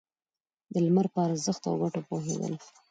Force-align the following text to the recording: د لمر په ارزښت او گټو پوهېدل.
د 0.73 0.75
لمر 0.85 1.05
په 1.13 1.19
ارزښت 1.27 1.63
او 1.69 1.75
گټو 1.81 2.01
پوهېدل. 2.09 2.53